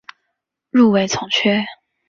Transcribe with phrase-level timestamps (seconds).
[0.71, 1.63] 入围从缺。